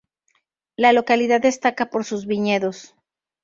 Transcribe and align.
La 0.77 0.93
localidad 0.93 1.41
destaca 1.41 1.91
por 1.91 2.05
sus 2.05 2.25
viñedos. 2.25 2.95